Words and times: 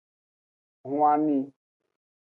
Hwanni. 0.89 1.39